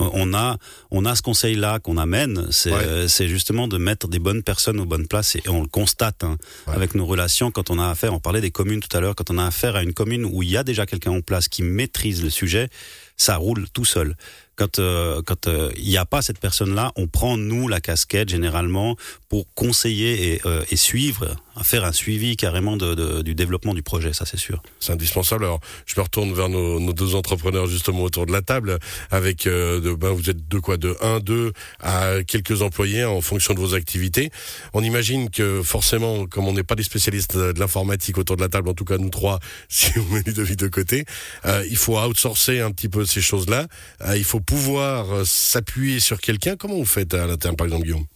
Euh, 0.00 0.08
On 0.12 0.34
a, 0.34 0.58
on 0.90 1.04
a 1.04 1.14
ce 1.14 1.22
conseil-là 1.22 1.78
qu'on 1.78 1.96
amène, 1.96 2.46
c'est 2.50 2.70
Ouais. 2.72 2.78
euh, 2.84 3.08
c'est 3.08 3.28
justement 3.28 3.66
de 3.68 3.78
mettre 3.78 4.08
des 4.08 4.18
bonnes 4.18 4.42
personnes 4.42 4.78
aux 4.80 4.84
bonnes 4.84 5.06
places 5.06 5.36
et 5.36 5.42
on 5.48 5.62
le 5.62 5.68
constate 5.68 6.22
hein, 6.24 6.36
Ouais. 6.66 6.74
avec 6.74 6.94
nos 6.94 7.06
relations 7.06 7.50
quand 7.50 7.70
on 7.70 7.78
a 7.78 7.88
affaire, 7.88 8.12
on 8.14 8.20
parlait 8.20 8.40
des 8.40 8.50
communes 8.50 8.80
tout 8.80 8.94
à 8.96 9.00
l'heure, 9.00 9.14
quand 9.14 9.30
on 9.30 9.38
a 9.38 9.44
affaire 9.46 9.76
à 9.76 9.82
une 9.82 9.94
commune 9.94 10.24
où 10.24 10.42
il 10.42 10.50
y 10.50 10.56
a 10.56 10.64
déjà 10.64 10.86
quelqu'un 10.86 11.12
en 11.12 11.20
place 11.22 11.48
qui 11.48 11.62
maîtrise 11.62 12.22
le 12.22 12.30
sujet, 12.30 12.68
ça 13.16 13.36
roule 13.36 13.68
tout 13.72 13.84
seul. 13.84 14.16
Quand 14.56 14.78
euh, 14.78 15.20
quand 15.24 15.48
euh, 15.48 15.70
il 15.76 15.88
n'y 15.88 15.98
a 15.98 16.06
pas 16.06 16.22
cette 16.22 16.38
personne-là, 16.38 16.92
on 16.96 17.08
prend 17.08 17.36
nous 17.36 17.68
la 17.68 17.80
casquette 17.80 18.30
généralement 18.30 18.96
pour 19.28 19.46
conseiller 19.54 20.34
et, 20.34 20.40
euh, 20.46 20.64
suivre, 20.74 21.36
faire 21.62 21.84
un 21.84 21.92
suivi 21.92 22.36
carrément 22.36 22.76
du 22.76 23.34
développement 23.34 23.74
du 23.74 23.82
projet, 23.82 24.12
ça 24.12 24.26
c'est 24.26 24.36
sûr. 24.36 24.62
C'est 24.78 24.92
indispensable. 24.92 25.44
Alors, 25.44 25.60
je 25.86 25.94
me 25.96 26.02
retourne 26.02 26.32
vers 26.34 26.48
nos, 26.48 26.92
deux 26.92 27.14
entrepreneurs 27.14 27.66
justement 27.66 28.02
autour 28.02 28.26
de 28.26 28.32
la 28.32 28.42
table, 28.42 28.78
avec 29.10 29.46
euh, 29.46 29.96
ben, 29.96 30.10
vous 30.10 30.30
êtes 30.30 30.48
de 30.48 30.58
quoi, 30.58 30.76
de 30.76 30.96
1, 31.00 31.20
2 31.20 31.52
à 31.80 32.22
quelques 32.26 32.62
employés 32.62 33.04
en 33.04 33.20
fonction 33.20 33.54
de 33.54 33.58
vos 33.58 33.74
activités. 33.74 34.30
On 34.74 34.82
imagine 34.82 35.30
que 35.30 35.62
forcément, 35.62 36.26
comme 36.26 36.46
on 36.46 36.52
n'est 36.52 36.62
pas 36.62 36.74
des 36.74 36.82
spécialistes 36.82 37.36
de 37.36 37.58
l'informatique 37.58 38.18
autour 38.18 38.36
de 38.36 38.42
la 38.42 38.48
table, 38.48 38.68
en 38.68 38.74
tout 38.74 38.84
cas 38.84 38.98
nous 38.98 39.10
trois, 39.10 39.40
si 39.68 39.90
on 39.98 40.14
met 40.14 40.22
Ludovic 40.26 40.56
de 40.56 40.68
côté, 40.68 41.04
euh, 41.46 41.64
il 41.70 41.76
faut 41.76 41.98
outsourcer 41.98 42.60
un 42.60 42.70
petit 42.70 42.88
peu 42.88 43.05
ces 43.06 43.20
choses-là, 43.20 43.66
il 44.14 44.24
faut 44.24 44.40
pouvoir 44.40 45.26
s'appuyer 45.26 46.00
sur 46.00 46.20
quelqu'un. 46.20 46.56
Comment 46.56 46.76
vous 46.76 46.84
faites 46.84 47.14
à 47.14 47.26
l'interne, 47.26 47.56
par 47.56 47.66
exemple, 47.66 47.84
Guillaume? 47.84 48.06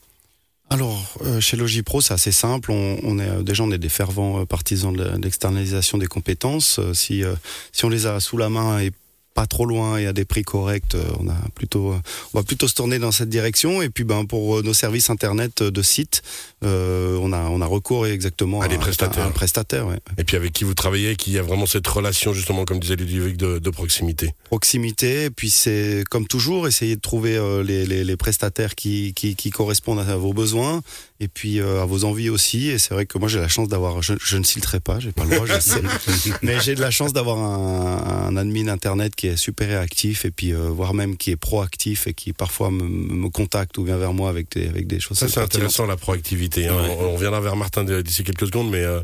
Alors, 0.73 1.19
chez 1.41 1.57
Logipro, 1.57 2.01
c'est 2.01 2.15
assez 2.15 2.31
simple. 2.31 2.71
On, 2.71 3.19
est 3.19 3.43
déjà 3.43 3.65
on 3.65 3.73
est 3.73 3.79
des 3.79 3.89
fervents 3.89 4.47
partisans 4.47 4.93
de 4.93 5.03
l'externalisation 5.21 5.99
des 5.99 6.07
compétences. 6.07 6.79
si 6.93 7.25
si 7.73 7.85
on 7.85 7.89
les 7.89 8.07
a 8.07 8.21
sous 8.21 8.37
la 8.37 8.49
main 8.49 8.79
et 8.79 8.93
pas 9.35 9.47
trop 9.47 9.65
loin 9.65 9.97
et 9.97 10.07
à 10.07 10.13
des 10.13 10.25
prix 10.25 10.43
corrects, 10.43 10.95
euh, 10.95 11.05
on 11.21 11.29
a 11.29 11.37
plutôt, 11.55 11.93
euh, 11.93 12.01
on 12.35 12.39
va 12.39 12.43
plutôt 12.43 12.67
se 12.67 12.75
tourner 12.75 12.99
dans 12.99 13.13
cette 13.13 13.29
direction. 13.29 13.81
Et 13.81 13.89
puis, 13.89 14.05
ben, 14.05 14.25
pour 14.25 14.59
euh, 14.59 14.63
nos 14.63 14.75
services 14.75 15.11
internet 15.11 15.63
de 15.63 15.83
site, 15.83 16.23
on 16.63 17.33
a, 17.33 17.39
on 17.49 17.61
a 17.61 17.67
recours 17.67 18.07
exactement 18.07 18.61
à, 18.61 18.69
des 18.69 18.77
prestataires. 18.77 19.27
un 19.27 19.31
prestataire. 19.31 19.87
Ouais. 19.87 19.99
Et 20.19 20.25
puis 20.25 20.37
avec 20.37 20.53
qui 20.53 20.65
vous 20.65 20.75
travaillez, 20.75 21.17
qui 21.17 21.39
a 21.39 21.43
vraiment 21.43 21.67
cette 21.67 21.87
relation 21.87 22.33
justement, 22.33 22.65
comme 22.65 22.81
disait 22.81 22.97
Ludovic, 22.97 23.37
de, 23.37 23.59
de 23.59 23.71
proximité. 23.71 24.35
Proximité. 24.45 25.25
Et 25.25 25.31
puis 25.31 25.51
c'est 25.51 26.05
comme 26.11 26.27
toujours 26.27 26.69
essayer 26.69 26.97
de 26.97 27.01
trouver 27.01 27.41
les, 27.65 27.87
les, 27.87 28.05
les, 28.05 28.17
prestataires 28.17 28.75
qui, 28.75 29.15
qui, 29.15 29.37
qui, 29.37 29.51
correspondent 29.51 30.01
à 30.01 30.17
vos 30.17 30.35
besoins 30.35 30.83
et 31.21 31.29
puis 31.29 31.61
à 31.61 31.85
vos 31.85 32.05
envies 32.05 32.31
aussi. 32.31 32.69
Et 32.69 32.79
c'est 32.79 32.95
vrai 32.95 33.07
que 33.07 33.19
moi 33.19 33.29
j'ai 33.29 33.39
la 33.39 33.49
chance 33.49 33.69
d'avoir, 33.69 34.03
je, 34.03 34.15
je, 34.23 34.37
ne 34.37 34.43
citerai 34.43 34.81
pas, 34.81 34.99
j'ai 34.99 35.13
pas 35.13 35.25
le 35.25 35.37
droit, 35.37 35.47
je 35.47 35.61
sais, 35.61 35.83
mais 36.43 36.61
j'ai 36.61 36.75
de 36.75 36.81
la 36.81 36.91
chance 36.91 37.13
d'avoir 37.13 37.39
un, 37.39 38.29
un 38.29 38.37
admin 38.37 38.69
internet 38.69 39.15
qui 39.15 39.27
est 39.27 39.37
super 39.37 39.69
réactif 39.69 40.25
et 40.25 40.31
puis 40.31 40.53
euh, 40.53 40.69
voire 40.69 40.95
même 40.95 41.17
qui 41.17 41.31
est 41.31 41.37
proactif 41.37 42.07
et 42.07 42.15
qui 42.15 42.33
parfois 42.33 42.71
me, 42.71 42.83
me, 42.83 43.29
contacte 43.29 43.77
ou 43.79 43.85
vient 43.85 43.99
vers 43.99 44.15
moi 44.15 44.29
avec 44.31 44.51
des, 44.53 44.69
avec 44.69 44.87
des 44.87 45.01
choses. 45.01 45.19
Ça 45.19 45.29
c'est 45.29 45.41
intéressant 45.41 45.87
la 45.87 45.97
proactivité. 45.97 46.69
Hein. 46.69 46.75
On, 47.01 47.15
reviendra 47.15 47.41
vers 47.41 47.57
Martin 47.57 47.85
d'ici 47.85 48.25
quelques 48.25 48.47
secondes, 48.47 48.71
mais 48.71 48.83
euh, 48.83 49.01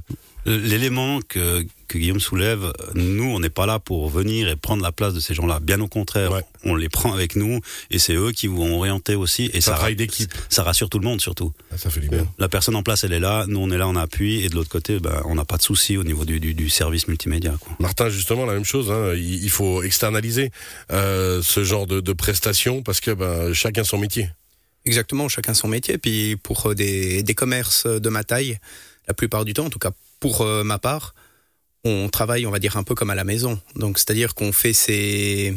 l'élément 0.47 1.21
que, 1.29 1.67
que, 1.89 1.99
Guillaume 1.99 2.21
soulève, 2.21 2.73
nous, 2.95 3.25
on 3.25 3.41
n'est 3.41 3.51
pas 3.51 3.67
là 3.67 3.79
pour 3.79 4.09
venir 4.09 4.49
et 4.49 4.57
prendre 4.57 4.83
la 4.83 4.93
place 4.93 5.13
de 5.15 5.21
ces 5.21 5.35
gens-là. 5.35 5.61
Bien 5.61 5.81
au 5.81 5.89
contraire, 5.89 6.31
on 6.65 6.75
les 6.75 6.89
prend 6.89 7.13
avec 7.13 7.37
nous 7.37 7.61
et 7.91 7.99
c'est 7.99 8.15
eux 8.15 8.33
qui 8.33 8.47
vont 8.47 8.77
orienter 8.77 9.15
aussi. 9.15 9.51
Et 9.53 9.61
ça, 9.61 9.77
ça 9.77 9.93
d'équipe. 9.93 10.33
Ça 10.49 10.63
rassure 10.63 10.89
tout 10.89 10.99
le 10.99 11.05
monde 11.05 11.21
surtout. 11.21 11.53
Ah, 11.73 11.79
ça 11.79 11.91
fait 11.91 12.01
du 12.01 12.09
bien. 12.09 12.27
La 12.39 12.49
personne 12.49 12.77
en 12.77 12.83
place, 12.83 13.05
elle 13.05 13.13
est 13.13 13.21
là. 13.21 13.45
Nous, 13.49 13.59
on 13.59 13.71
est 13.71 13.79
là, 13.79 13.89
on 13.89 13.97
appuie. 13.97 14.45
Et 14.45 14.49
de 14.49 14.55
l'autre 14.55 14.69
côté, 14.69 15.01
ben, 15.01 15.23
on 15.25 15.35
n'a 15.35 15.45
pas 15.45 15.57
de 15.57 15.63
souci 15.63 15.97
au 15.97 16.05
niveau 16.05 16.25
du, 16.25 16.39
du, 16.39 16.55
du, 16.55 16.69
service 16.69 17.09
multimédia. 17.09 17.55
Quoi. 17.61 17.75
Martin, 17.79 18.09
justement, 18.09 18.47
la 18.47 18.55
même 18.55 18.65
chose. 18.65 18.91
Hein. 18.91 19.15
Il, 19.15 19.43
il, 19.43 19.51
faut 19.51 19.83
externaliser 19.83 20.51
euh, 20.93 21.43
ce 21.43 21.65
genre 21.65 21.87
de, 21.87 22.01
de 22.01 22.13
prestations 22.13 22.83
parce 22.83 23.01
que 23.01 23.11
ben, 23.11 23.53
chacun 23.53 23.85
son 23.85 23.99
métier. 23.99 24.29
Exactement, 24.85 25.29
chacun 25.29 25.55
son 25.55 25.69
métier. 25.69 25.99
Puis 25.99 26.37
pour 26.37 26.75
des, 26.75 27.23
des 27.23 27.35
commerces 27.35 27.87
de 27.87 28.09
ma 28.09 28.23
taille, 28.23 28.59
la 29.09 29.15
plupart 29.15 29.45
du 29.45 29.53
temps, 29.53 29.67
en 29.67 29.71
tout 29.71 29.79
cas 29.79 29.91
pour 30.21 30.43
euh, 30.43 30.65
ma 30.65 30.79
part, 30.79 31.15
on 31.85 32.09
travaille, 32.09 32.47
on 32.47 32.51
va 32.51 32.59
dire, 32.59 32.77
un 32.77 32.83
peu 32.83 32.95
comme 32.95 33.11
à 33.11 33.15
la 33.15 33.25
maison. 33.25 33.61
Donc, 33.77 33.99
c'est-à-dire 33.99 34.35
qu'on 34.35 34.53
fait 34.53 34.73
ces, 34.73 35.55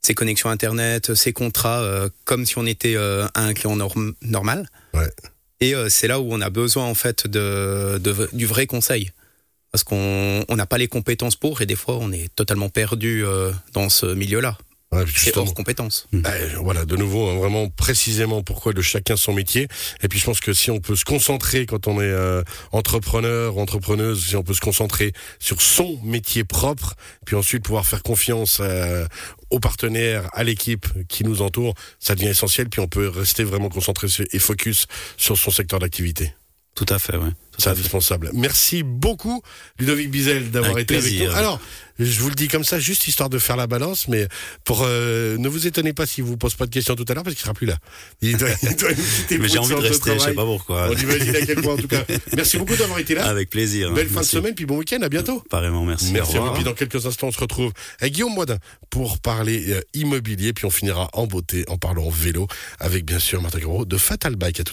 ces 0.00 0.14
connexions 0.14 0.50
Internet, 0.50 1.14
ces 1.14 1.32
contrats, 1.32 1.82
euh, 1.82 2.08
comme 2.24 2.44
si 2.44 2.58
on 2.58 2.66
était 2.66 2.96
euh, 2.96 3.26
un 3.34 3.54
client 3.54 3.76
normal. 4.22 4.68
Ouais. 4.92 5.08
Et 5.60 5.72
c'est 5.88 6.08
là 6.08 6.20
où 6.20 6.30
on 6.30 6.42
a 6.42 6.50
besoin, 6.50 6.84
en 6.84 6.94
fait, 6.94 7.26
de, 7.26 7.98
de 7.98 8.28
du 8.34 8.44
vrai 8.44 8.66
conseil. 8.66 9.12
Parce 9.72 9.82
qu'on 9.82 10.44
n'a 10.50 10.66
pas 10.66 10.76
les 10.76 10.88
compétences 10.88 11.36
pour, 11.36 11.62
et 11.62 11.66
des 11.66 11.76
fois, 11.76 11.96
on 11.96 12.12
est 12.12 12.28
totalement 12.34 12.68
perdu 12.68 13.24
dans 13.72 13.88
ce 13.88 14.06
milieu-là. 14.06 14.58
Ouais, 14.94 15.04
c'est 15.14 15.36
hors 15.36 15.52
compétence. 15.54 16.06
Bah, 16.12 16.30
voilà, 16.60 16.84
de 16.84 16.96
nouveau, 16.96 17.28
hein, 17.28 17.36
vraiment 17.36 17.68
précisément 17.68 18.42
pourquoi 18.42 18.72
de 18.72 18.82
chacun 18.82 19.16
son 19.16 19.32
métier. 19.32 19.68
Et 20.02 20.08
puis 20.08 20.18
je 20.18 20.24
pense 20.24 20.40
que 20.40 20.52
si 20.52 20.70
on 20.70 20.78
peut 20.78 20.96
se 20.96 21.04
concentrer 21.04 21.66
quand 21.66 21.88
on 21.88 22.00
est 22.00 22.04
euh, 22.04 22.42
entrepreneur, 22.72 23.58
entrepreneuse, 23.58 24.28
si 24.28 24.36
on 24.36 24.42
peut 24.42 24.54
se 24.54 24.60
concentrer 24.60 25.12
sur 25.38 25.60
son 25.60 25.98
métier 26.04 26.44
propre, 26.44 26.94
puis 27.26 27.36
ensuite 27.36 27.64
pouvoir 27.64 27.86
faire 27.86 28.02
confiance 28.02 28.58
euh, 28.60 29.06
aux 29.50 29.60
partenaires, 29.60 30.28
à 30.32 30.44
l'équipe 30.44 30.86
qui 31.08 31.24
nous 31.24 31.42
entoure, 31.42 31.74
ça 31.98 32.14
devient 32.14 32.28
essentiel. 32.28 32.68
Puis 32.68 32.80
on 32.80 32.88
peut 32.88 33.08
rester 33.08 33.44
vraiment 33.44 33.68
concentré 33.68 34.06
et 34.32 34.38
focus 34.38 34.86
sur 35.16 35.36
son 35.36 35.50
secteur 35.50 35.80
d'activité. 35.80 36.34
Tout 36.74 36.86
à 36.88 36.98
fait, 36.98 37.16
oui. 37.16 37.30
C'est 37.58 37.70
indispensable. 37.70 38.30
Merci 38.34 38.82
beaucoup, 38.82 39.42
Ludovic 39.78 40.10
Bizel, 40.10 40.50
d'avoir 40.50 40.78
été 40.78 40.96
avec 40.96 41.20
nous. 41.20 41.30
Alors, 41.30 41.60
je 42.00 42.20
vous 42.20 42.28
le 42.28 42.34
dis 42.34 42.48
comme 42.48 42.64
ça, 42.64 42.80
juste 42.80 43.06
histoire 43.06 43.28
de 43.28 43.38
faire 43.38 43.56
la 43.56 43.68
balance, 43.68 44.08
mais 44.08 44.26
pour 44.64 44.82
euh, 44.82 45.38
ne 45.38 45.48
vous 45.48 45.68
étonnez 45.68 45.92
pas 45.92 46.06
s'il 46.06 46.24
vous 46.24 46.36
pose 46.36 46.56
pas 46.56 46.66
de 46.66 46.70
questions 46.70 46.96
tout 46.96 47.04
à 47.08 47.14
l'heure, 47.14 47.22
parce 47.22 47.36
qu'il 47.36 47.42
sera 47.42 47.54
plus 47.54 47.66
là. 47.66 47.76
Il 48.20 48.36
doit, 48.36 48.48
il 48.62 48.74
doit 48.74 48.90
mais 49.38 49.48
j'ai 49.48 49.58
envie 49.58 49.74
de 49.74 49.80
rester, 49.80 50.14
je 50.14 50.18
sais 50.18 50.34
pas 50.34 50.44
pourquoi. 50.44 50.88
On 50.90 50.96
imagine 50.96 51.36
à 51.36 51.46
quel 51.46 51.62
point, 51.62 51.74
en 51.74 51.76
tout 51.76 51.86
cas. 51.86 52.02
Merci 52.34 52.58
beaucoup 52.58 52.74
d'avoir 52.74 52.98
été 52.98 53.14
là. 53.14 53.26
Avec 53.26 53.50
plaisir. 53.50 53.92
Belle 53.92 54.08
fin 54.08 54.22
de 54.22 54.26
semaine, 54.26 54.54
puis 54.54 54.66
bon 54.66 54.78
week-end, 54.78 55.00
à 55.02 55.08
bientôt. 55.08 55.40
Apparemment, 55.46 55.84
merci. 55.84 56.12
Merci. 56.12 56.36
Et 56.36 56.54
puis 56.54 56.64
dans 56.64 56.74
quelques 56.74 57.06
instants, 57.06 57.28
on 57.28 57.32
se 57.32 57.38
retrouve 57.40 57.72
avec 58.00 58.14
Guillaume 58.14 58.34
Moidin 58.34 58.58
pour 58.90 59.20
parler 59.20 59.72
euh, 59.72 59.80
immobilier, 59.94 60.52
puis 60.52 60.66
on 60.66 60.70
finira 60.70 61.08
en 61.12 61.28
beauté 61.28 61.64
en 61.68 61.78
parlant 61.78 62.10
vélo 62.10 62.48
avec 62.80 63.04
bien 63.04 63.20
sûr 63.20 63.40
Martin 63.40 63.60
Gros 63.60 63.84
de 63.84 63.96
Fatal 63.96 64.34
Bike. 64.34 64.58
À 64.58 64.64
tout 64.64 64.72